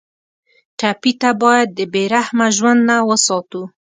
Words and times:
ټپي 0.79 1.11
ته 1.21 1.29
باید 1.41 1.69
د 1.77 1.79
بې 1.93 2.03
رحمه 2.13 2.47
ژوند 2.57 2.81
نه 2.89 2.97
وساتو. 3.09 3.61